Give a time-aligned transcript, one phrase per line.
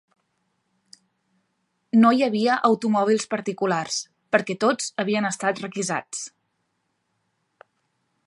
[1.99, 3.99] No hi havia automòbils particulars,
[4.37, 6.25] perquè tots havien estat requisats